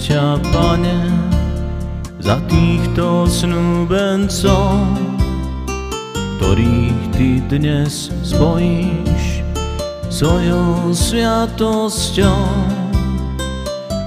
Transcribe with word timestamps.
ťa, 0.00 0.40
Pane, 0.50 0.98
za 2.18 2.42
týchto 2.50 3.28
snúbencov, 3.30 4.90
ktorých 6.34 7.00
Ty 7.14 7.28
dnes 7.46 8.10
spojíš 8.26 9.46
svojou 10.10 10.90
sviatosťou. 10.90 12.42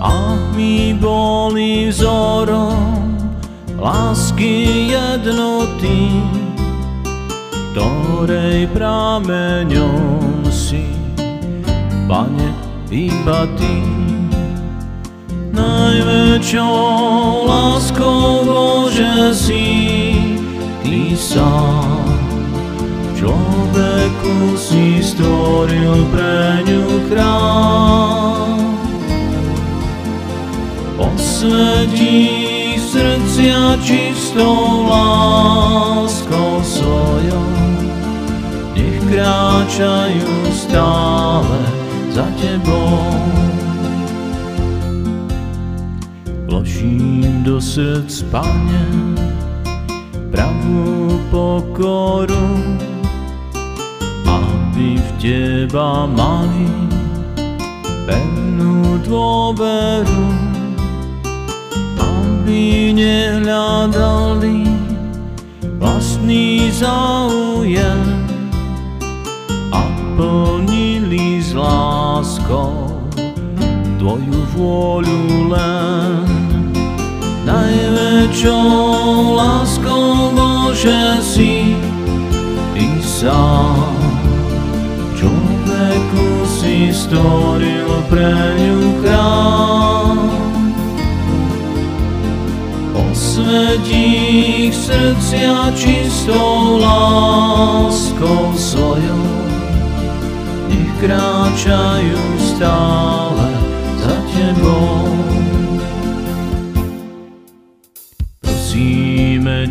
A 0.00 0.40
my 0.56 0.96
boli 0.96 1.92
vzorom 1.92 3.12
lásky 3.76 4.88
jednoty, 4.96 6.24
ktorej 7.76 8.64
prameňom 8.72 10.48
si, 10.48 10.88
Pane, 12.08 12.48
iba 12.88 13.44
Ty. 13.60 14.09
Najväčšou 16.30 17.42
láskou 17.42 18.46
Bože 18.46 19.34
si 19.34 19.66
Ty 20.78 21.18
sám. 21.18 22.06
Človeku 23.18 24.54
si 24.54 25.02
stvoril 25.02 26.06
pre 26.14 26.62
ňu 26.70 26.86
chrám. 27.10 28.62
Posvetí 31.02 32.78
srdcia 32.78 33.82
čistou 33.82 34.86
láskou 34.86 36.62
svojou, 36.62 37.50
nech 38.78 39.02
kráčajú 39.02 40.30
stále 40.54 41.58
za 42.14 42.22
Tebou. 42.38 43.39
Vložím 46.60 47.40
do 47.40 47.56
srdc, 47.56 48.20
Pane, 48.28 48.84
pravú 50.28 51.16
pokoru, 51.32 52.60
aby 54.28 55.00
v 55.00 55.08
Teba 55.16 56.04
mali 56.04 56.68
pevnú 58.04 59.00
dôveru, 59.08 60.24
aby 61.96 62.92
nehľadali 62.92 64.68
vlastný 65.80 66.68
záujem 66.76 68.04
a 69.72 69.80
plnili 70.12 71.40
s 71.40 71.56
láskou 71.56 73.00
Tvoju 73.96 74.40
vôľu 74.52 75.24
len. 75.56 76.39
Najväčšou 78.30 79.34
láskou 79.34 80.30
Bože 80.38 81.18
si 81.18 81.74
Ty 82.70 82.86
sám. 83.02 83.90
Človeku 85.18 86.46
si 86.46 86.94
stvoril 86.94 87.90
pre 88.06 88.30
ňu 88.54 89.02
chrám. 89.02 90.30
Osvetí 92.94 94.06
ich 94.70 94.78
srdcia 94.78 95.74
čistou 95.74 96.78
láskou 96.78 98.54
svojou, 98.54 99.26
nech 100.70 100.92
kráčajú 101.02 102.22
stále 102.38 103.19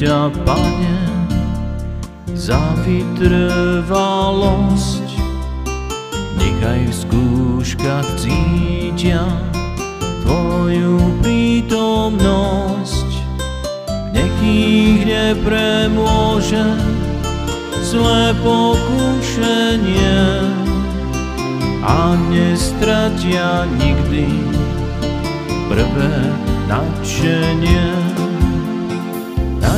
ťa, 0.00 0.32
Pane, 0.48 0.96
za 2.32 2.56
vytrvalosť, 2.88 3.84
nechaj 6.40 6.88
v 6.88 6.94
skúškach 7.04 8.08
cítia 8.16 9.28
Tvoju 10.24 11.20
prítomnosť, 11.20 13.12
nech 14.16 14.32
ich 14.40 15.04
nepremôže 15.04 16.64
zlé 17.84 18.32
pokušenie 18.40 20.24
a 21.84 22.16
nestratia 22.32 23.68
nikdy 23.76 24.32
prvé 25.68 26.32
nadšenie. 26.72 28.29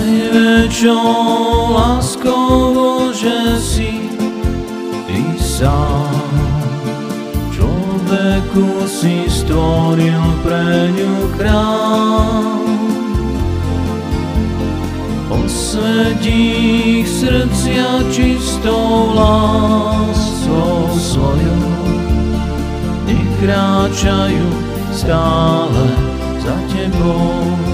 Najväčšou 0.02 1.78
láskou 1.78 2.74
Bože 2.74 3.54
si 3.62 4.10
Ty 5.06 5.22
sám. 5.38 6.26
Človeku 7.54 8.82
si 8.91 9.30
stvoril 9.30 10.26
pre 10.42 10.91
ňu 10.91 11.14
chrám. 11.38 12.66
Osvetí 15.30 16.50
ich 16.98 17.06
srdcia 17.06 18.02
čistou 18.10 19.14
láskou 19.14 20.98
svojou, 20.98 21.78
nech 23.06 23.30
kráčajú 23.38 24.50
stále 24.91 25.86
za 26.42 26.58
Tebou. 26.74 27.72